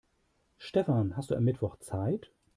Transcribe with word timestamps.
Stefan, 0.57 1.15
hast 1.15 1.29
du 1.29 1.35
am 1.35 1.43
Mittwoch 1.43 1.77
Zeit? 1.77 2.31